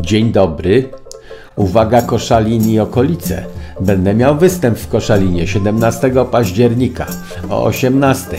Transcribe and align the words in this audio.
Dzień 0.00 0.32
dobry. 0.32 0.90
Uwaga 1.56 2.02
Koszalin 2.02 2.70
i 2.70 2.78
okolice. 2.78 3.44
Będę 3.80 4.14
miał 4.14 4.36
występ 4.36 4.78
w 4.78 4.88
Koszalinie 4.88 5.46
17 5.46 6.12
października 6.30 7.06
o 7.50 7.64
18. 7.64 8.36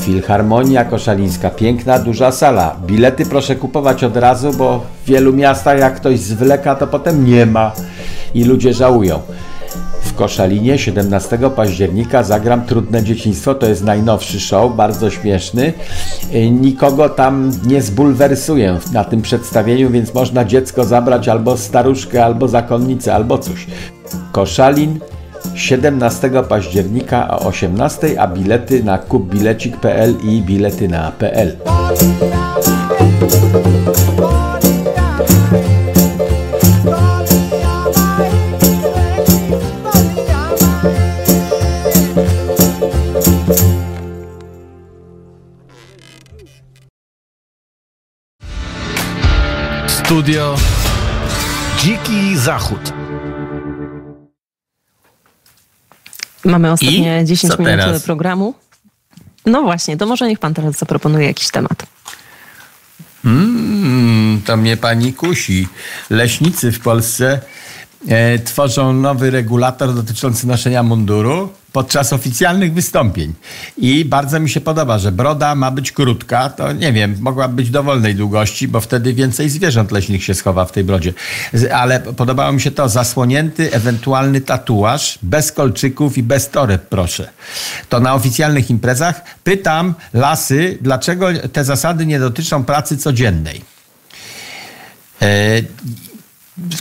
Filharmonia 0.00 0.84
Koszalińska, 0.84 1.50
piękna, 1.50 1.98
duża 1.98 2.32
sala. 2.32 2.76
Bilety 2.86 3.26
proszę 3.26 3.56
kupować 3.56 4.04
od 4.04 4.16
razu, 4.16 4.52
bo 4.52 4.78
w 5.04 5.08
wielu 5.08 5.32
miastach 5.32 5.78
jak 5.78 5.96
ktoś 5.96 6.18
zwleka, 6.18 6.74
to 6.74 6.86
potem 6.86 7.26
nie 7.26 7.46
ma 7.46 7.72
i 8.34 8.44
ludzie 8.44 8.74
żałują. 8.74 9.20
Koszalinie 10.16 10.78
17 10.78 11.38
października 11.56 12.22
zagram 12.22 12.64
Trudne 12.64 13.02
Dzieciństwo. 13.02 13.54
To 13.54 13.66
jest 13.66 13.84
najnowszy 13.84 14.40
show, 14.40 14.76
bardzo 14.76 15.10
śmieszny. 15.10 15.72
Y, 16.34 16.50
Nikogo 16.50 17.08
tam 17.08 17.52
nie 17.66 17.82
zbulwersuję 17.82 18.78
na 18.92 19.04
tym 19.04 19.22
przedstawieniu, 19.22 19.90
więc 19.90 20.14
można 20.14 20.44
dziecko 20.44 20.84
zabrać 20.84 21.28
albo 21.28 21.56
staruszkę, 21.56 22.24
albo 22.24 22.48
zakonnicę, 22.48 23.14
albo 23.14 23.38
coś. 23.38 23.66
Koszalin 24.32 24.98
17 25.54 26.30
października 26.48 27.38
o 27.38 27.46
18, 27.46 28.20
a 28.20 28.26
bilety 28.28 28.84
na 28.84 28.98
kupbilecik.pl 28.98 30.14
i 30.24 30.42
bilety 30.42 30.88
na.pl. 30.88 31.56
Studio 50.26 50.56
Dziki 51.78 52.38
Zachód. 52.38 52.92
Mamy 56.44 56.72
ostatnie 56.72 57.22
I 57.22 57.24
10 57.24 57.52
co 57.52 57.62
minut 57.62 57.76
teraz? 57.76 58.02
programu. 58.02 58.54
No 59.46 59.62
właśnie, 59.62 59.96
to 59.96 60.06
może 60.06 60.28
niech 60.28 60.38
pan 60.38 60.54
teraz 60.54 60.78
zaproponuje 60.78 61.26
jakiś 61.26 61.50
temat. 61.50 61.86
Mm, 63.24 64.42
to 64.46 64.56
mnie 64.56 64.76
pani 64.76 65.12
kusi. 65.12 65.68
Leśnicy 66.10 66.72
w 66.72 66.80
Polsce 66.80 67.40
e, 68.08 68.38
tworzą 68.38 68.92
nowy 68.92 69.30
regulator 69.30 69.94
dotyczący 69.94 70.46
noszenia 70.46 70.82
munduru 70.82 71.52
podczas 71.76 72.12
oficjalnych 72.12 72.72
wystąpień. 72.74 73.34
I 73.76 74.04
bardzo 74.04 74.40
mi 74.40 74.50
się 74.50 74.60
podoba, 74.60 74.98
że 74.98 75.12
broda 75.12 75.54
ma 75.54 75.70
być 75.70 75.92
krótka, 75.92 76.50
to 76.50 76.72
nie 76.72 76.92
wiem, 76.92 77.16
mogła 77.20 77.48
być 77.48 77.70
dowolnej 77.70 78.14
długości, 78.14 78.68
bo 78.68 78.80
wtedy 78.80 79.14
więcej 79.14 79.50
zwierząt 79.50 79.92
leśnych 79.92 80.24
się 80.24 80.34
schowa 80.34 80.64
w 80.64 80.72
tej 80.72 80.84
brodzie. 80.84 81.12
Ale 81.74 82.00
podobało 82.00 82.52
mi 82.52 82.60
się 82.60 82.70
to, 82.70 82.88
zasłonięty 82.88 83.72
ewentualny 83.72 84.40
tatuaż, 84.40 85.18
bez 85.22 85.52
kolczyków 85.52 86.18
i 86.18 86.22
bez 86.22 86.50
toreb, 86.50 86.88
proszę. 86.88 87.28
To 87.88 88.00
na 88.00 88.14
oficjalnych 88.14 88.70
imprezach 88.70 89.24
pytam 89.44 89.94
lasy, 90.12 90.78
dlaczego 90.80 91.26
te 91.52 91.64
zasady 91.64 92.06
nie 92.06 92.18
dotyczą 92.18 92.64
pracy 92.64 92.96
codziennej. 92.96 93.60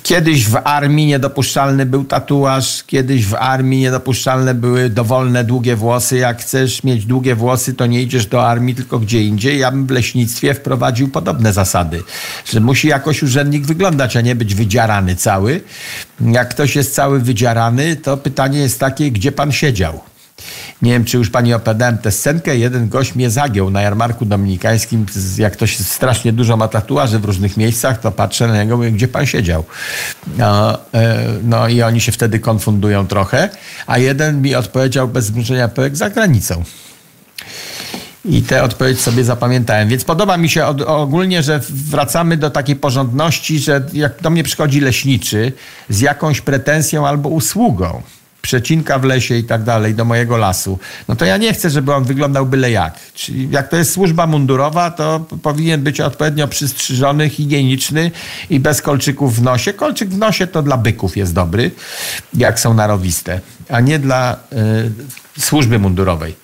Kiedyś 0.04 0.48
w 0.48 0.58
armii 0.64 1.06
niedopuszczalny 1.06 1.86
był 1.86 2.04
tatuaż, 2.04 2.84
kiedyś 2.84 3.26
w 3.26 3.36
armii 3.36 3.80
niedopuszczalne 3.80 4.54
były 4.54 4.90
dowolne 4.90 5.44
długie 5.44 5.76
włosy. 5.76 6.18
Jak 6.18 6.42
chcesz 6.42 6.84
mieć 6.84 7.06
długie 7.06 7.36
włosy, 7.36 7.74
to 7.74 7.86
nie 7.86 8.02
idziesz 8.02 8.26
do 8.26 8.48
armii, 8.48 8.76
tylko 8.76 9.00
gdzie 9.00 9.24
indziej. 9.24 9.60
Ja 9.60 9.72
bym 9.72 9.88
w 9.88 9.92
leśnictwie 9.92 10.54
wprowadził 10.54 11.08
podobne 11.08 11.54
zasady, 11.54 12.04
że 12.52 12.60
musi 12.60 12.88
jakoś 12.88 13.24
urzędnik 13.24 13.66
wyglądać, 13.66 14.18
a 14.18 14.22
nie 14.22 14.36
być 14.36 14.56
wydziarany 14.56 15.16
cały. 15.16 15.62
Jak 16.22 16.50
ktoś 16.50 16.76
jest 16.76 16.96
cały 16.96 17.20
wydziarany, 17.20 17.96
to 17.96 18.18
pytanie 18.18 18.60
jest 18.60 18.80
takie, 18.80 19.12
gdzie 19.12 19.32
pan 19.32 19.52
siedział? 19.52 20.02
Nie 20.82 20.92
wiem, 20.92 21.06
czy 21.06 21.18
już 21.18 21.30
pani 21.30 21.54
opowiadałem 21.54 21.98
tę 21.98 22.12
scenkę. 22.12 22.58
Jeden 22.58 22.90
gość 22.90 23.16
mnie 23.16 23.30
zagiął 23.30 23.70
na 23.70 23.82
jarmarku 23.82 24.26
dominikańskim. 24.26 25.06
Jak 25.38 25.54
ktoś 25.54 25.78
strasznie 25.78 26.34
dużo 26.34 26.58
ma 26.58 26.68
tatuaży 26.68 27.20
w 27.20 27.26
różnych 27.26 27.58
miejscach, 27.58 28.00
to 28.00 28.12
patrzę 28.12 28.48
na 28.48 28.64
niego, 28.64 28.78
mówię, 28.78 28.92
gdzie 28.92 29.08
pan 29.08 29.26
siedział? 29.26 29.64
No, 30.38 30.78
e, 30.94 31.26
no 31.44 31.68
i 31.68 31.82
oni 31.82 32.02
się 32.02 32.12
wtedy 32.12 32.40
konfundują 32.40 33.08
trochę. 33.08 33.50
A 33.88 33.98
jeden 33.98 34.42
mi 34.42 34.56
odpowiedział 34.56 35.08
bez 35.08 35.26
zmrużenia 35.26 35.68
pełek 35.68 35.96
za 35.96 36.10
granicą. 36.10 36.64
I 38.26 38.42
tę 38.42 38.64
odpowiedź 38.64 39.02
sobie 39.02 39.24
zapamiętałem. 39.24 39.90
Więc 39.90 40.04
podoba 40.04 40.38
mi 40.38 40.50
się 40.50 40.66
od, 40.66 40.82
ogólnie, 40.82 41.44
że 41.44 41.60
wracamy 41.70 42.38
do 42.38 42.50
takiej 42.50 42.76
porządności, 42.76 43.60
że 43.60 43.86
jak 43.94 44.22
do 44.22 44.30
mnie 44.30 44.44
przychodzi 44.44 44.82
leśniczy 44.82 45.54
z 45.90 46.00
jakąś 46.00 46.42
pretensją 46.42 47.08
albo 47.08 47.30
usługą, 47.30 48.02
przecinka 48.46 49.00
w 49.00 49.04
lesie 49.04 49.36
i 49.36 49.44
tak 49.44 49.64
dalej, 49.64 49.96
do 49.96 50.06
mojego 50.06 50.38
lasu, 50.38 50.80
no 51.08 51.16
to 51.16 51.26
ja 51.26 51.38
nie 51.38 51.54
chcę, 51.54 51.70
żeby 51.70 51.94
on 51.94 52.04
wyglądał 52.04 52.46
byle 52.46 52.72
jak. 52.72 52.94
Czyli 53.14 53.50
jak 53.52 53.68
to 53.70 53.78
jest 53.78 53.92
służba 53.94 54.28
mundurowa, 54.28 54.92
to 54.92 55.20
powinien 55.42 55.82
być 55.84 56.02
odpowiednio 56.02 56.48
przystrzyżony, 56.48 57.30
higieniczny 57.30 58.12
i 58.50 58.60
bez 58.60 58.82
kolczyków 58.82 59.36
w 59.36 59.42
nosie. 59.42 59.74
Kolczyk 59.74 60.10
w 60.10 60.18
nosie 60.18 60.48
to 60.48 60.62
dla 60.62 60.78
byków 60.78 61.18
jest 61.18 61.34
dobry, 61.34 61.72
jak 62.34 62.60
są 62.60 62.74
narowiste, 62.74 63.40
a 63.70 63.80
nie 63.80 64.00
dla 64.00 64.38
y, 65.38 65.42
służby 65.42 65.80
mundurowej. 65.80 66.36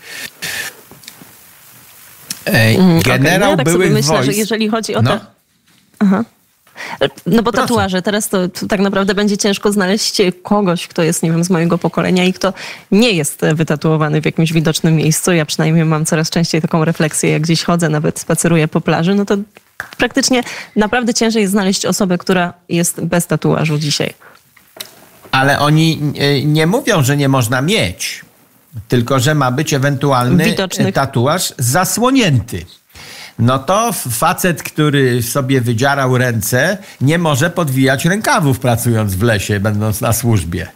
Ej, 2.45 2.77
Generał 3.05 3.35
Okej, 3.35 3.39
no 3.39 3.49
ja 3.49 3.57
tak 3.57 3.65
byłych 3.65 3.91
myślę, 3.91 4.13
wojsk. 4.13 4.31
że 4.31 4.37
jeżeli 4.37 4.69
chodzi 4.69 4.95
o 4.95 5.01
No. 5.01 5.11
te... 5.11 5.25
Aha. 5.99 6.23
No 7.25 7.43
bo 7.43 7.51
Proszę. 7.51 7.67
tatuaże, 7.67 8.01
teraz 8.01 8.29
to, 8.29 8.49
to 8.49 8.67
tak 8.67 8.79
naprawdę 8.79 9.15
będzie 9.15 9.37
ciężko 9.37 9.71
znaleźć 9.71 10.21
kogoś, 10.43 10.87
kto 10.87 11.03
jest, 11.03 11.23
nie 11.23 11.31
wiem, 11.31 11.43
z 11.43 11.49
mojego 11.49 11.77
pokolenia 11.77 12.23
i 12.23 12.33
kto 12.33 12.53
nie 12.91 13.11
jest 13.11 13.41
wytatuowany 13.53 14.21
w 14.21 14.25
jakimś 14.25 14.53
widocznym 14.53 14.95
miejscu. 14.95 15.31
Ja 15.31 15.45
przynajmniej 15.45 15.85
mam 15.85 16.05
coraz 16.05 16.29
częściej 16.29 16.61
taką 16.61 16.85
refleksję, 16.85 17.31
jak 17.31 17.41
gdzieś 17.41 17.63
chodzę, 17.63 17.89
nawet 17.89 18.19
spaceruję 18.19 18.67
po 18.67 18.81
plaży, 18.81 19.15
no 19.15 19.25
to 19.25 19.37
praktycznie 19.97 20.43
naprawdę 20.75 21.13
ciężej 21.13 21.41
jest 21.41 21.51
znaleźć 21.51 21.85
osobę, 21.85 22.17
która 22.17 22.53
jest 22.69 23.01
bez 23.01 23.27
tatuażu 23.27 23.77
dzisiaj. 23.77 24.13
Ale 25.31 25.59
oni 25.59 25.99
e, 26.17 26.45
nie 26.45 26.67
mówią, 26.67 27.03
że 27.03 27.17
nie 27.17 27.29
można 27.29 27.61
mieć, 27.61 28.25
tylko 28.87 29.19
że 29.19 29.35
ma 29.35 29.51
być 29.51 29.73
ewentualny 29.73 30.43
Widocznych. 30.45 30.95
tatuaż 30.95 31.53
zasłonięty. 31.57 32.65
No 33.41 33.59
to 33.59 33.91
facet, 33.93 34.63
który 34.63 35.23
sobie 35.23 35.61
wydzierał 35.61 36.17
ręce, 36.17 36.77
nie 37.01 37.17
może 37.17 37.49
podwijać 37.49 38.05
rękawów 38.05 38.59
pracując 38.59 39.15
w 39.15 39.23
lesie, 39.23 39.59
będąc 39.59 40.01
na 40.01 40.13
służbie. 40.13 40.67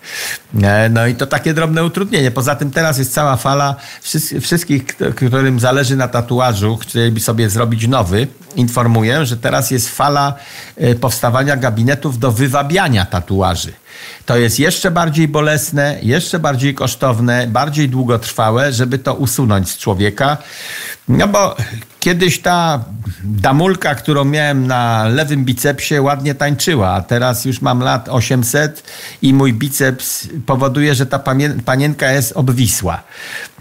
E, 0.64 0.90
No 0.90 1.08
i 1.08 1.16
to 1.16 1.28
takie 1.28 1.54
drobne 1.54 1.84
utrudnienie. 1.84 2.32
Poza 2.32 2.56
tym 2.56 2.72
teraz 2.72 2.98
jest 2.98 3.14
cała 3.14 3.38
fala 3.38 3.76
wszys- 4.04 4.40
wszystkich, 4.42 4.86
którym 5.16 5.60
zależy 5.60 5.96
na 5.96 6.08
tatuażu, 6.08 6.78
chcieliby 6.78 7.20
sobie 7.20 7.50
zrobić 7.50 7.88
nowy. 7.88 8.28
Informuję, 8.56 9.26
że 9.26 9.38
teraz 9.38 9.72
jest 9.72 9.90
fala 9.90 10.34
e, 10.78 10.96
powstawania 10.96 11.58
gabinetów 11.58 12.20
do 12.20 12.32
wywabiania 12.32 13.06
tatuaży. 13.06 13.74
To 14.26 14.38
jest 14.38 14.60
jeszcze 14.60 14.92
bardziej 14.92 15.28
bolesne, 15.28 15.98
jeszcze 16.02 16.40
bardziej 16.40 16.76
kosztowne, 16.76 17.48
bardziej 17.48 17.90
długotrwałe, 17.90 18.74
żeby 18.74 19.00
to 19.00 19.14
usunąć 19.14 19.70
z 19.70 19.78
człowieka. 19.78 20.38
No 21.08 21.28
bo 21.28 21.56
kiedyś 22.06 22.40
ta 22.40 22.84
damulka, 23.24 23.96
którą 23.96 24.26
miałem 24.26 24.68
na 24.68 25.04
lewym 25.08 25.46
bicepsie, 25.46 26.02
ładnie 26.02 26.36
tańczyła, 26.36 26.90
a 26.94 27.02
teraz 27.02 27.46
już 27.46 27.62
mam 27.62 27.80
lat 27.80 28.10
800 28.10 28.84
i 29.22 29.34
mój 29.34 29.54
biceps 29.54 30.28
powoduje, 30.46 30.96
że 30.96 31.06
ta 31.06 31.20
panienka 31.66 32.12
jest 32.12 32.32
obwisła. 32.36 33.04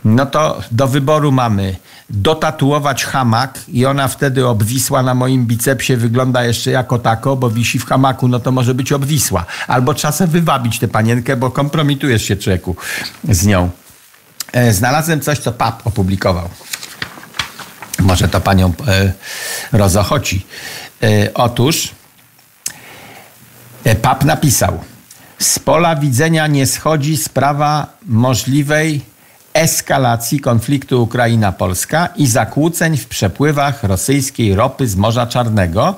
No 0.05 0.27
to 0.27 0.60
do 0.71 0.88
wyboru 0.88 1.32
mamy 1.32 1.77
dotatuować 2.10 3.05
hamak 3.05 3.59
i 3.69 3.87
ona 3.87 4.09
wtedy 4.09 4.47
obwisła 4.47 5.03
na 5.03 5.15
moim 5.15 5.47
bicepsie 5.47 5.97
wygląda 5.97 6.44
jeszcze 6.44 6.71
jako 6.71 6.99
tako, 6.99 7.37
bo 7.37 7.50
wisi 7.50 7.78
w 7.78 7.87
hamaku, 7.87 8.28
no 8.28 8.41
to 8.41 8.53
może 8.53 8.75
być 8.75 8.93
obwisła. 8.93 9.46
Albo 9.67 9.94
czasem 9.94 10.31
wywabić 10.31 10.79
tę 10.79 10.88
panienkę, 10.88 11.37
bo 11.37 11.50
kompromitujesz 11.50 12.23
się 12.25 12.37
człowieku 12.37 12.76
z 13.29 13.46
nią. 13.46 13.70
E, 14.52 14.73
Znalazłem 14.73 15.20
coś, 15.20 15.38
co 15.38 15.52
PAP 15.52 15.87
opublikował. 15.87 16.49
Może 18.05 18.29
to 18.29 18.41
panią 18.41 18.73
e, 18.89 19.12
rozochoci. 19.73 20.47
E, 21.03 21.35
otóż 21.35 21.91
e, 23.85 23.95
PAP 23.95 24.25
napisał: 24.25 24.81
Z 25.39 25.59
pola 25.59 25.97
widzenia 25.97 26.47
nie 26.47 26.67
schodzi 26.67 27.17
sprawa 27.17 27.87
możliwej 28.06 29.01
eskalacji 29.55 30.41
konfliktu 30.41 31.03
Ukraina-Polska 31.03 32.09
i 32.17 32.27
zakłóceń 32.27 32.97
w 32.97 33.06
przepływach 33.06 33.85
rosyjskiej 33.85 34.55
ropy 34.55 34.89
z 34.89 34.97
Morza 34.97 35.27
Czarnego 35.27 35.95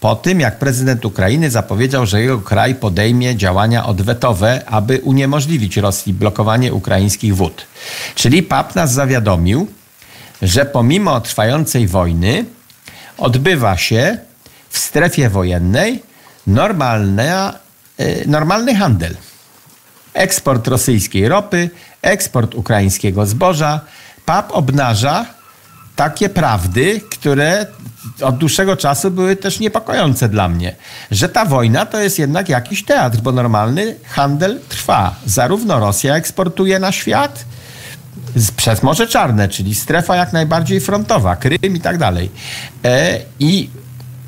po 0.00 0.16
tym, 0.16 0.40
jak 0.40 0.58
prezydent 0.58 1.04
Ukrainy 1.04 1.50
zapowiedział, 1.50 2.06
że 2.06 2.20
jego 2.20 2.38
kraj 2.38 2.74
podejmie 2.74 3.36
działania 3.36 3.86
odwetowe, 3.86 4.62
aby 4.66 5.00
uniemożliwić 5.00 5.76
Rosji 5.76 6.12
blokowanie 6.12 6.72
ukraińskich 6.72 7.36
wód. 7.36 7.66
Czyli 8.14 8.42
PAP 8.42 8.74
nas 8.74 8.92
zawiadomił, 8.92 9.68
że 10.42 10.64
pomimo 10.66 11.20
trwającej 11.20 11.86
wojny 11.86 12.44
odbywa 13.18 13.76
się 13.76 14.18
w 14.68 14.78
strefie 14.78 15.28
wojennej 15.28 16.02
e, 16.46 18.26
normalny 18.26 18.74
handel. 18.74 19.16
Eksport 20.14 20.68
rosyjskiej 20.68 21.28
ropy, 21.28 21.70
eksport 22.02 22.54
ukraińskiego 22.54 23.26
zboża. 23.26 23.80
PAP 24.26 24.52
obnaża 24.52 25.26
takie 25.96 26.28
prawdy, 26.28 27.00
które 27.10 27.66
od 28.22 28.38
dłuższego 28.38 28.76
czasu 28.76 29.10
były 29.10 29.36
też 29.36 29.60
niepokojące 29.60 30.28
dla 30.28 30.48
mnie, 30.48 30.76
że 31.10 31.28
ta 31.28 31.44
wojna 31.44 31.86
to 31.86 32.00
jest 32.00 32.18
jednak 32.18 32.48
jakiś 32.48 32.84
teatr, 32.84 33.18
bo 33.18 33.32
normalny 33.32 33.96
handel 34.08 34.60
trwa. 34.68 35.14
Zarówno 35.26 35.80
Rosja 35.80 36.16
eksportuje 36.16 36.78
na 36.78 36.92
świat, 36.92 37.44
przez 38.56 38.82
Morze 38.82 39.06
Czarne, 39.06 39.48
czyli 39.48 39.74
strefa 39.74 40.16
jak 40.16 40.32
najbardziej 40.32 40.80
frontowa, 40.80 41.36
Krym 41.36 41.76
i 41.76 41.80
tak 41.80 41.98
dalej. 41.98 42.30
E, 42.84 43.20
I 43.38 43.70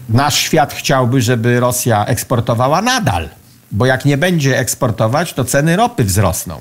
nasz 0.09 0.39
świat 0.39 0.75
chciałby, 0.75 1.23
żeby 1.23 1.61
Rosja 1.61 2.07
eksportowała 2.07 2.83
nadal, 2.83 3.29
bo 3.73 3.87
jak 3.87 4.05
nie 4.05 4.17
będzie 4.17 4.59
eksportować, 4.59 5.33
to 5.33 5.45
ceny 5.45 5.77
ropy 5.77 6.05
wzrosną. 6.05 6.61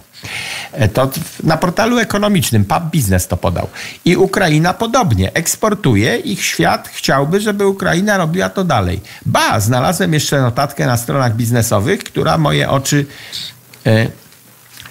E, 0.71 0.87
to 0.87 1.09
na 1.43 1.57
portalu 1.57 1.99
ekonomicznym 1.99 2.65
Pub 2.65 2.83
Business 2.83 3.27
to 3.27 3.37
podał. 3.37 3.67
I 4.05 4.15
Ukraina 4.15 4.73
podobnie 4.73 5.33
eksportuje. 5.33 6.17
Ich 6.17 6.45
świat 6.45 6.89
chciałby, 6.93 7.41
żeby 7.41 7.67
Ukraina 7.67 8.17
robiła 8.17 8.49
to 8.49 8.63
dalej. 8.63 9.01
Ba, 9.25 9.59
znalazłem 9.59 10.13
jeszcze 10.13 10.41
notatkę 10.41 10.85
na 10.85 10.97
stronach 10.97 11.35
biznesowych, 11.35 12.03
która 12.03 12.37
moje 12.37 12.69
oczy 12.69 13.05
e, 13.85 14.07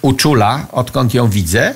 uczula, 0.03 0.67
odkąd 0.73 1.15
ją 1.15 1.29
widzę, 1.29 1.75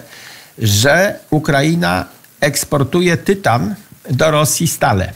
że 0.59 1.19
Ukraina 1.31 2.05
eksportuje 2.41 3.17
tytan 3.17 3.75
do 4.11 4.31
Rosji 4.31 4.69
stale. 4.69 5.13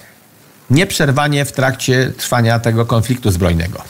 Nieprzerwanie 0.71 1.45
w 1.45 1.53
trakcie 1.53 2.13
trwania 2.17 2.59
tego 2.59 2.87
konfliktu 2.87 3.31
zbrojnego. 3.31 3.83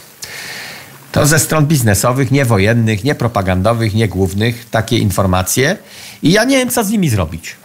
To 1.12 1.26
ze 1.26 1.38
stron 1.38 1.66
biznesowych, 1.66 2.30
nie 2.30 2.44
wojennych, 2.44 3.04
nie 3.04 3.14
propagandowych, 3.14 3.94
nie 3.94 4.08
głównych, 4.08 4.70
takie 4.70 4.98
informacje. 4.98 5.76
I 6.22 6.32
ja 6.32 6.44
nie 6.44 6.56
wiem, 6.56 6.70
co 6.70 6.84
z 6.84 6.90
nimi 6.90 7.08
zrobić. 7.08 7.56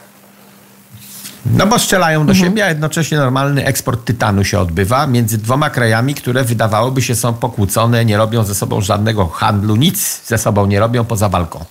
No 1.46 1.68
bo 1.68 1.80
strzelają 1.80 2.26
do 2.26 2.32
mhm. 2.32 2.50
siebie, 2.50 2.66
a 2.66 2.70
jednocześnie 2.70 3.18
normalny 3.18 3.66
eksport 3.66 4.06
tytanu 4.06 4.44
się 4.44 4.60
odbywa 4.60 5.08
między 5.08 5.38
dwoma 5.38 5.70
krajami, 5.70 6.16
które 6.16 6.44
wydawałoby 6.44 7.02
się 7.02 7.16
są 7.16 7.34
pokłócone, 7.34 8.06
nie 8.06 8.18
robią 8.18 8.44
ze 8.44 8.56
sobą 8.56 8.82
żadnego 8.82 9.28
handlu, 9.28 9.76
nic 9.76 10.22
ze 10.26 10.38
sobą 10.38 10.66
nie 10.66 10.80
robią 10.80 11.06
poza 11.06 11.30
walką. 11.30 11.66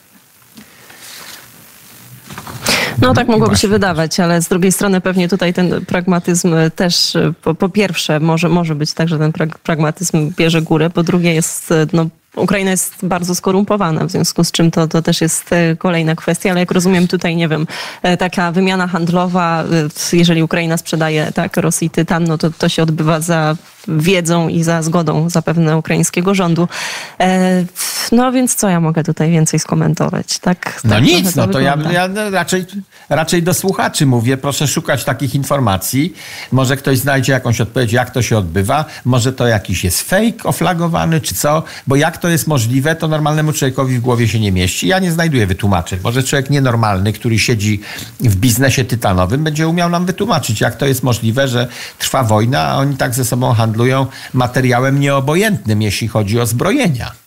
No 3.02 3.14
tak 3.14 3.28
mogłoby 3.28 3.56
się 3.56 3.68
wydawać, 3.68 4.20
ale 4.20 4.42
z 4.42 4.48
drugiej 4.48 4.72
strony 4.72 5.00
pewnie 5.00 5.28
tutaj 5.28 5.54
ten 5.54 5.84
pragmatyzm 5.86 6.54
też 6.76 7.16
po, 7.42 7.54
po 7.54 7.68
pierwsze 7.68 8.20
może, 8.20 8.48
może 8.48 8.74
być 8.74 8.92
tak, 8.92 9.08
że 9.08 9.18
ten 9.18 9.32
pragmatyzm 9.62 10.32
bierze 10.36 10.62
górę, 10.62 10.90
po 10.90 11.02
drugie 11.02 11.34
jest 11.34 11.74
no, 11.92 12.06
Ukraina 12.36 12.70
jest 12.70 13.06
bardzo 13.06 13.34
skorumpowana, 13.34 14.06
w 14.06 14.10
związku 14.10 14.44
z 14.44 14.52
czym 14.52 14.70
to, 14.70 14.88
to 14.88 15.02
też 15.02 15.20
jest 15.20 15.52
e, 15.52 15.76
kolejna 15.76 16.14
kwestia, 16.16 16.50
ale 16.50 16.60
jak 16.60 16.70
rozumiem 16.70 17.08
tutaj, 17.08 17.36
nie 17.36 17.48
wiem, 17.48 17.66
e, 18.02 18.16
taka 18.16 18.52
wymiana 18.52 18.86
handlowa, 18.86 19.64
e, 20.12 20.16
jeżeli 20.16 20.42
Ukraina 20.42 20.76
sprzedaje 20.76 21.32
tak, 21.34 21.56
Rosji 21.56 21.90
tytan, 21.90 22.24
no 22.24 22.38
to 22.38 22.50
to 22.50 22.68
się 22.68 22.82
odbywa 22.82 23.20
za 23.20 23.56
wiedzą 23.88 24.48
i 24.48 24.62
za 24.62 24.82
zgodą 24.82 25.30
zapewne 25.30 25.76
ukraińskiego 25.76 26.34
rządu. 26.34 26.68
No 28.12 28.32
więc 28.32 28.54
co 28.54 28.68
ja 28.68 28.80
mogę 28.80 29.04
tutaj 29.04 29.30
więcej 29.30 29.60
skomentować? 29.60 30.38
Tak, 30.38 30.80
no 30.84 30.90
tak 30.90 31.04
nic, 31.04 31.36
no 31.36 31.46
to 31.46 31.60
ja, 31.60 31.78
ja, 31.92 32.08
raczej, 32.30 32.66
raczej 33.08 33.42
do 33.42 33.54
słuchaczy 33.54 34.06
mówię, 34.06 34.36
proszę 34.36 34.68
szukać 34.68 35.04
takich 35.04 35.34
informacji. 35.34 36.14
Może 36.52 36.76
ktoś 36.76 36.98
znajdzie 36.98 37.32
jakąś 37.32 37.60
odpowiedź, 37.60 37.92
jak 37.92 38.10
to 38.10 38.22
się 38.22 38.38
odbywa. 38.38 38.84
Może 39.04 39.32
to 39.32 39.46
jakiś 39.46 39.84
jest 39.84 40.02
fake 40.02 40.44
oflagowany, 40.44 41.20
czy 41.20 41.34
co, 41.34 41.62
bo 41.86 41.96
jak 41.96 42.18
to 42.18 42.28
jest 42.28 42.46
możliwe, 42.46 42.96
to 42.96 43.08
normalnemu 43.08 43.52
człowiekowi 43.52 43.98
w 43.98 44.00
głowie 44.00 44.28
się 44.28 44.40
nie 44.40 44.52
mieści. 44.52 44.88
Ja 44.88 44.98
nie 44.98 45.12
znajduję 45.12 45.46
wytłumaczeń. 45.46 45.98
Może 46.04 46.22
człowiek 46.22 46.50
nienormalny, 46.50 47.12
który 47.12 47.38
siedzi 47.38 47.80
w 48.20 48.36
biznesie 48.36 48.84
tytanowym, 48.84 49.44
będzie 49.44 49.68
umiał 49.68 49.88
nam 49.90 50.06
wytłumaczyć, 50.06 50.60
jak 50.60 50.76
to 50.76 50.86
jest 50.86 51.02
możliwe, 51.02 51.48
że 51.48 51.68
trwa 51.98 52.22
wojna, 52.22 52.60
a 52.68 52.76
oni 52.76 52.96
tak 52.96 53.14
ze 53.14 53.24
sobą 53.24 53.52
handlują 53.52 54.06
materiałem 54.32 55.00
nieobojętnym, 55.00 55.82
jeśli 55.82 56.08
chodzi 56.08 56.40
o 56.40 56.46
zbrojenia. 56.46 57.21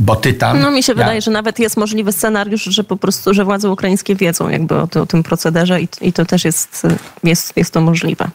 Bo 0.00 0.16
tytan. 0.16 0.60
No 0.60 0.70
mi 0.70 0.82
się 0.82 0.92
ja... 0.92 0.96
wydaje, 0.96 1.20
że 1.20 1.30
nawet 1.30 1.58
jest 1.58 1.76
możliwy 1.76 2.12
scenariusz, 2.12 2.64
że 2.64 2.84
po 2.84 2.96
prostu, 2.96 3.34
że 3.34 3.44
władze 3.44 3.70
ukraińskie 3.70 4.16
wiedzą 4.16 4.48
jakby 4.48 4.74
o, 4.74 4.88
o 5.02 5.06
tym 5.06 5.22
procederze 5.22 5.80
i, 5.80 5.88
i 6.00 6.12
to 6.12 6.24
też 6.24 6.44
jest, 6.44 6.86
jest, 7.24 7.56
jest 7.56 7.72
to 7.72 7.80
możliwe. 7.80 8.30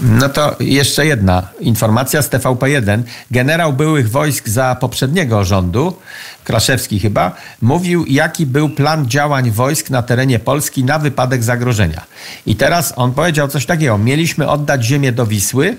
No 0.00 0.28
to 0.28 0.56
jeszcze 0.60 1.06
jedna 1.06 1.48
informacja 1.60 2.22
z 2.22 2.30
TVP1. 2.30 3.02
Generał 3.30 3.72
byłych 3.72 4.10
wojsk 4.10 4.48
za 4.48 4.76
poprzedniego 4.80 5.44
rządu, 5.44 5.96
Kraszewski 6.44 7.00
chyba, 7.00 7.34
mówił, 7.62 8.04
jaki 8.08 8.46
był 8.46 8.68
plan 8.68 9.08
działań 9.08 9.50
wojsk 9.50 9.90
na 9.90 10.02
terenie 10.02 10.38
Polski 10.38 10.84
na 10.84 10.98
wypadek 10.98 11.42
zagrożenia. 11.42 12.04
I 12.46 12.56
teraz 12.56 12.92
on 12.96 13.12
powiedział 13.12 13.48
coś 13.48 13.66
takiego. 13.66 13.98
Mieliśmy 13.98 14.48
oddać 14.48 14.84
ziemię 14.84 15.12
do 15.12 15.26
Wisły, 15.26 15.76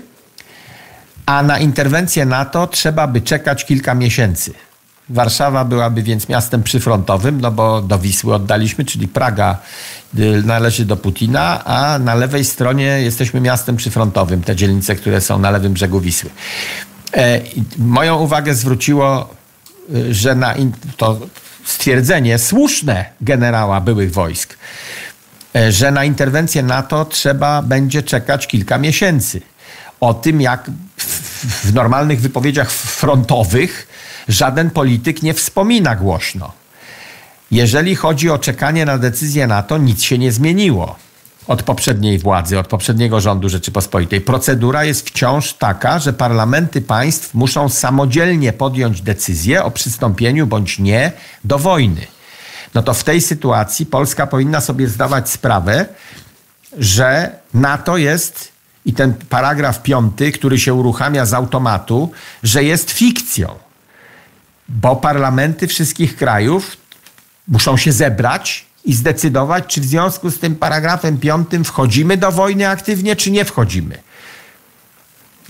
a 1.26 1.42
na 1.42 1.58
interwencję 1.58 2.26
NATO 2.26 2.66
trzeba 2.66 3.06
by 3.06 3.20
czekać 3.20 3.64
kilka 3.64 3.94
miesięcy. 3.94 4.52
Warszawa 5.08 5.64
byłaby 5.64 6.02
więc 6.02 6.28
miastem 6.28 6.62
przyfrontowym, 6.62 7.40
no 7.40 7.50
bo 7.50 7.82
do 7.82 7.98
Wisły 7.98 8.34
oddaliśmy, 8.34 8.84
czyli 8.84 9.08
Praga 9.08 9.58
y, 10.18 10.42
należy 10.44 10.84
do 10.84 10.96
Putina, 10.96 11.64
a 11.64 11.98
na 11.98 12.14
lewej 12.14 12.44
stronie 12.44 12.84
jesteśmy 12.84 13.40
miastem 13.40 13.76
przyfrontowym, 13.76 14.42
te 14.42 14.56
dzielnice, 14.56 14.96
które 14.96 15.20
są 15.20 15.38
na 15.38 15.50
lewym 15.50 15.72
brzegu 15.72 16.00
Wisły. 16.00 16.30
E, 17.16 17.40
moją 17.78 18.18
uwagę 18.18 18.54
zwróciło, 18.54 19.34
y, 19.94 20.14
że 20.14 20.34
na 20.34 20.54
to 20.96 21.18
stwierdzenie 21.64 22.38
słuszne 22.38 23.04
generała 23.20 23.80
byłych 23.80 24.12
wojsk, 24.12 24.56
e, 25.56 25.72
że 25.72 25.90
na 25.90 26.04
interwencję 26.04 26.62
NATO 26.62 27.04
trzeba 27.04 27.62
będzie 27.62 28.02
czekać 28.02 28.46
kilka 28.46 28.78
miesięcy. 28.78 29.40
O 30.00 30.14
tym, 30.14 30.40
jak 30.40 30.70
w, 31.44 31.74
normalnych 31.74 32.20
wypowiedziach 32.20 32.70
frontowych 32.70 33.88
żaden 34.28 34.70
polityk 34.70 35.22
nie 35.22 35.34
wspomina 35.34 35.96
głośno. 35.96 36.52
Jeżeli 37.50 37.96
chodzi 37.96 38.30
o 38.30 38.38
czekanie 38.38 38.84
na 38.84 38.98
decyzję 38.98 39.46
NATO, 39.46 39.78
nic 39.78 40.02
się 40.02 40.18
nie 40.18 40.32
zmieniło 40.32 40.96
od 41.46 41.62
poprzedniej 41.62 42.18
władzy, 42.18 42.58
od 42.58 42.66
poprzedniego 42.66 43.20
rządu 43.20 43.48
Rzeczypospolitej. 43.48 44.20
Procedura 44.20 44.84
jest 44.84 45.08
wciąż 45.08 45.52
taka, 45.52 45.98
że 45.98 46.12
parlamenty 46.12 46.80
państw 46.80 47.34
muszą 47.34 47.68
samodzielnie 47.68 48.52
podjąć 48.52 49.00
decyzję 49.02 49.64
o 49.64 49.70
przystąpieniu 49.70 50.46
bądź 50.46 50.78
nie 50.78 51.12
do 51.44 51.58
wojny. 51.58 52.06
No 52.74 52.82
to 52.82 52.94
w 52.94 53.04
tej 53.04 53.20
sytuacji 53.20 53.86
Polska 53.86 54.26
powinna 54.26 54.60
sobie 54.60 54.88
zdawać 54.88 55.30
sprawę, 55.30 55.86
że 56.78 57.30
NATO 57.54 57.96
jest 57.96 58.52
i 58.90 58.92
ten 58.92 59.14
paragraf 59.28 59.82
piąty, 59.82 60.32
który 60.32 60.58
się 60.58 60.74
uruchamia 60.74 61.26
z 61.26 61.34
automatu, 61.34 62.10
że 62.42 62.64
jest 62.64 62.90
fikcją 62.90 63.70
bo 64.70 64.96
parlamenty 64.96 65.66
wszystkich 65.66 66.16
krajów 66.16 66.76
muszą 67.48 67.76
się 67.76 67.92
zebrać 67.92 68.66
i 68.84 68.94
zdecydować, 68.94 69.64
czy 69.66 69.80
w 69.80 69.84
związku 69.84 70.30
z 70.30 70.38
tym 70.38 70.56
paragrafem 70.56 71.18
piątym 71.18 71.64
wchodzimy 71.64 72.16
do 72.16 72.32
wojny 72.32 72.68
aktywnie, 72.68 73.16
czy 73.16 73.30
nie 73.30 73.44
wchodzimy. 73.44 73.98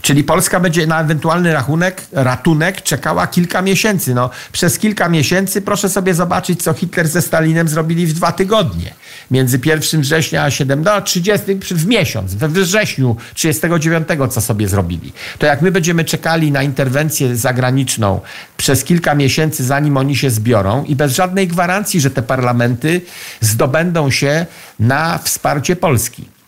Czyli 0.02 0.24
Polska 0.24 0.60
będzie 0.60 0.86
na 0.86 1.00
ewentualny 1.00 1.52
rachunek, 1.52 2.06
ratunek 2.12 2.82
czekała 2.82 3.26
kilka 3.26 3.62
miesięcy. 3.62 4.14
No, 4.14 4.30
przez 4.52 4.78
kilka 4.78 5.08
miesięcy 5.08 5.62
proszę 5.62 5.88
sobie 5.88 6.14
zobaczyć, 6.14 6.62
co 6.62 6.72
Hitler 6.72 7.08
ze 7.08 7.22
Stalinem 7.22 7.68
zrobili 7.68 8.06
w 8.06 8.12
dwa 8.12 8.32
tygodnie. 8.32 8.94
Między 9.30 9.60
1 9.64 10.00
września 10.00 10.42
a 10.44 10.50
7, 10.50 10.82
no 10.82 11.00
30 11.00 11.46
w 11.70 11.86
miesiąc, 11.86 12.34
we 12.34 12.48
wrześniu 12.48 13.16
39, 13.34 14.08
co 14.30 14.40
sobie 14.40 14.68
zrobili. 14.68 15.12
To 15.38 15.46
jak 15.46 15.62
my 15.62 15.72
będziemy 15.72 16.04
czekali 16.04 16.52
na 16.52 16.62
interwencję 16.62 17.36
zagraniczną 17.36 18.20
przez 18.56 18.84
kilka 18.84 19.14
miesięcy, 19.14 19.64
zanim 19.64 19.96
oni 19.96 20.16
się 20.16 20.30
zbiorą 20.30 20.84
i 20.84 20.96
bez 20.96 21.12
żadnej 21.12 21.48
gwarancji, 21.48 22.00
że 22.00 22.10
te 22.10 22.22
parlamenty 22.22 23.00
zdobędą 23.40 24.10
się 24.10 24.46
na 24.78 25.18
wsparcie 25.18 25.76
Polski. 25.76 26.39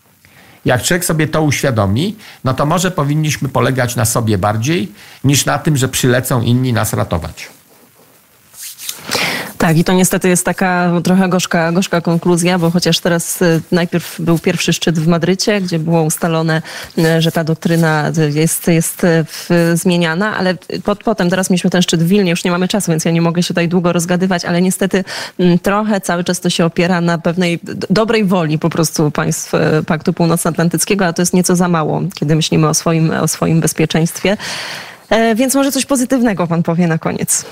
Jak 0.65 0.83
człowiek 0.83 1.05
sobie 1.05 1.27
to 1.27 1.41
uświadomi, 1.41 2.15
no 2.43 2.53
to 2.53 2.65
może 2.65 2.91
powinniśmy 2.91 3.49
polegać 3.49 3.95
na 3.95 4.05
sobie 4.05 4.37
bardziej 4.37 4.91
niż 5.23 5.45
na 5.45 5.59
tym, 5.59 5.77
że 5.77 5.87
przylecą 5.87 6.41
inni 6.41 6.73
nas 6.73 6.93
ratować. 6.93 7.49
Tak, 9.63 9.77
i 9.77 9.83
to 9.83 9.93
niestety 9.93 10.29
jest 10.29 10.45
taka 10.45 10.91
trochę 11.03 11.29
gorzka, 11.29 11.71
gorzka 11.71 12.01
konkluzja, 12.01 12.59
bo 12.59 12.71
chociaż 12.71 12.99
teraz 12.99 13.41
y, 13.41 13.61
najpierw 13.71 14.21
był 14.21 14.39
pierwszy 14.39 14.73
szczyt 14.73 14.99
w 14.99 15.07
Madrycie, 15.07 15.61
gdzie 15.61 15.79
było 15.79 16.03
ustalone, 16.03 16.61
y, 16.97 17.21
że 17.21 17.31
ta 17.31 17.43
doktryna 17.43 18.11
jest, 18.33 18.67
jest 18.67 19.03
y, 19.03 19.25
w, 19.27 19.49
zmieniana, 19.73 20.37
ale 20.37 20.55
pod, 20.83 21.03
potem 21.03 21.29
teraz 21.29 21.49
mieliśmy 21.49 21.69
ten 21.69 21.81
szczyt 21.81 22.03
w 22.03 22.07
Wilnie, 22.07 22.31
już 22.31 22.43
nie 22.43 22.51
mamy 22.51 22.67
czasu, 22.67 22.91
więc 22.91 23.05
ja 23.05 23.11
nie 23.11 23.21
mogę 23.21 23.43
się 23.43 23.47
tutaj 23.47 23.67
długo 23.67 23.93
rozgadywać, 23.93 24.45
ale 24.45 24.61
niestety 24.61 25.03
m, 25.39 25.59
trochę 25.59 26.01
cały 26.01 26.23
czas 26.23 26.39
to 26.39 26.49
się 26.49 26.65
opiera 26.65 27.01
na 27.01 27.17
pewnej 27.17 27.59
dobrej 27.89 28.25
woli 28.25 28.59
po 28.59 28.69
prostu 28.69 29.11
państw 29.11 29.51
Paktu 29.87 30.13
Północnoatlantyckiego, 30.13 31.05
a 31.05 31.13
to 31.13 31.21
jest 31.21 31.33
nieco 31.33 31.55
za 31.55 31.67
mało, 31.67 32.01
kiedy 32.13 32.35
myślimy 32.35 32.69
o 32.69 32.73
swoim, 32.73 33.11
o 33.11 33.27
swoim 33.27 33.61
bezpieczeństwie. 33.61 34.37
E, 35.09 35.35
Więc 35.35 35.55
może 35.55 35.71
coś 35.71 35.85
pozytywnego 35.85 36.47
pan 36.47 36.63
powie 36.63 36.87
na 36.87 36.97
koniec. 36.97 37.45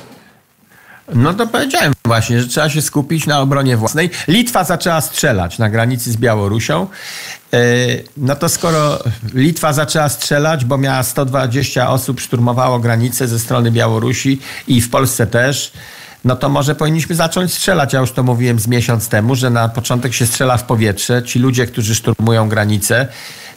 No 1.13 1.33
to 1.33 1.47
powiedziałem 1.47 1.93
właśnie, 2.05 2.41
że 2.41 2.47
trzeba 2.47 2.69
się 2.69 2.81
skupić 2.81 3.27
na 3.27 3.39
obronie 3.39 3.77
własnej. 3.77 4.09
Litwa 4.27 4.63
zaczęła 4.63 5.01
strzelać 5.01 5.59
na 5.59 5.69
granicy 5.69 6.11
z 6.11 6.17
Białorusią. 6.17 6.87
Yy, 7.51 7.59
No 8.17 8.35
to 8.35 8.49
skoro 8.49 8.99
Litwa 9.33 9.73
zaczęła 9.73 10.09
strzelać, 10.09 10.65
bo 10.65 10.77
miała 10.77 11.03
120 11.03 11.89
osób 11.89 12.19
szturmowało 12.19 12.79
granicę 12.79 13.27
ze 13.27 13.39
strony 13.39 13.71
Białorusi 13.71 14.39
i 14.67 14.81
w 14.81 14.89
Polsce 14.89 15.27
też, 15.27 15.71
no 16.25 16.35
to 16.35 16.49
może 16.49 16.75
powinniśmy 16.75 17.15
zacząć 17.15 17.53
strzelać. 17.53 17.93
Ja 17.93 17.99
już 17.99 18.11
to 18.11 18.23
mówiłem 18.23 18.59
z 18.59 18.67
miesiąc 18.67 19.09
temu, 19.09 19.35
że 19.35 19.49
na 19.49 19.69
początek 19.69 20.13
się 20.13 20.27
strzela 20.27 20.57
w 20.57 20.63
powietrze. 20.63 21.23
Ci 21.23 21.39
ludzie, 21.39 21.67
którzy 21.67 21.95
szturmują 21.95 22.49
granicę, 22.49 23.07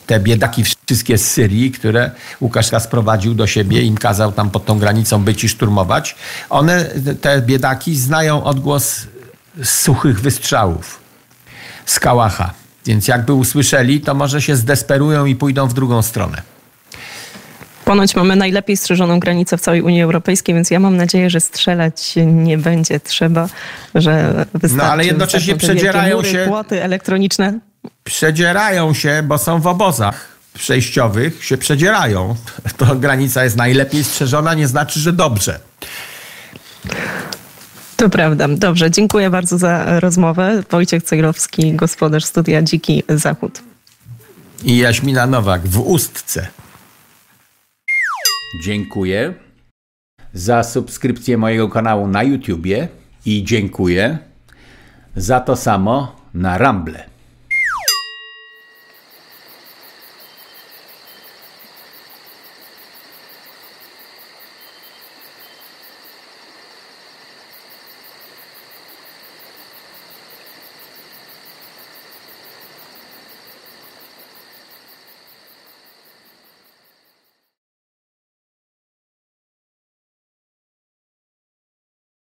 te 0.07 0.21
biedaki 0.21 0.65
wszystkie 0.65 1.19
z 1.19 1.31
Syrii, 1.31 1.71
które 1.71 2.11
Łukaszka 2.41 2.81
sprowadził 2.81 3.35
do 3.35 3.47
siebie 3.47 3.83
i 3.83 3.87
im 3.87 3.97
kazał 3.97 4.33
tam 4.33 4.51
pod 4.51 4.65
tą 4.67 4.79
granicą 4.79 5.25
być 5.25 5.45
i 5.45 5.49
szturmować, 5.49 6.17
one, 6.51 6.85
te 7.21 7.43
biedaki, 7.43 7.97
znają 7.97 8.45
odgłos 8.45 9.07
suchych 9.65 10.21
wystrzałów 10.21 11.01
z 11.87 12.01
kałacha. 12.01 12.53
Więc 12.87 13.09
jakby 13.09 13.33
usłyszeli, 13.33 14.01
to 14.01 14.15
może 14.15 14.43
się 14.43 14.57
zdesperują 14.57 15.27
i 15.27 15.37
pójdą 15.37 15.67
w 15.69 15.75
drugą 15.75 16.03
stronę. 16.03 16.43
Ponoć 17.85 18.17
mamy 18.17 18.37
najlepiej 18.37 18.77
strzeżoną 18.77 19.21
granicę 19.21 19.57
w 19.57 19.61
całej 19.61 19.83
Unii 19.83 20.03
Europejskiej, 20.03 20.55
więc 20.55 20.71
ja 20.71 20.81
mam 20.81 20.97
nadzieję, 20.97 21.31
że 21.31 21.41
strzelać 21.41 22.15
nie 22.27 22.59
będzie 22.59 23.01
trzeba, 23.01 23.49
że 23.95 24.45
wystarczy. 24.55 24.77
No, 24.87 24.93
ale 24.93 25.05
jednocześnie 25.05 25.57
przedzierają 25.57 26.17
mury, 26.17 26.31
się- 26.31 26.45
płoty 26.49 26.83
elektroniczne. 26.83 27.59
Przedzierają 28.05 28.95
się, 28.95 29.23
bo 29.23 29.39
są 29.39 29.61
w 29.61 29.67
obozach 29.67 30.29
przejściowych, 30.55 31.45
się 31.45 31.57
przedzierają. 31.57 32.37
To 32.77 32.97
granica 32.97 33.45
jest 33.45 33.57
najlepiej 33.57 34.05
strzeżona, 34.05 34.55
nie 34.55 34.69
znaczy, 34.69 35.01
że 35.01 35.13
dobrze. 35.13 35.61
To 37.97 38.11
prawda. 38.11 38.49
Dobrze, 38.49 38.91
dziękuję 38.91 39.31
bardzo 39.31 39.59
za 39.59 40.01
rozmowę. 40.01 40.63
Wojciech 40.71 41.03
Cejrowski, 41.03 41.73
gospodarz 41.73 42.25
studia 42.25 42.63
Dziki 42.63 43.03
Zachód. 43.09 43.63
I 44.65 44.79
Jaśmina 44.79 45.27
Nowak 45.27 45.67
w 45.67 45.81
Ustce. 45.81 46.49
Dziękuję 48.63 49.35
za 50.35 50.63
subskrypcję 50.63 51.39
mojego 51.39 51.69
kanału 51.69 52.07
na 52.07 52.23
YouTubie 52.23 52.89
i 53.27 53.45
dziękuję 53.45 54.19
za 55.17 55.41
to 55.41 55.57
samo 55.57 56.17
na 56.35 56.59
Rumble. 56.59 57.14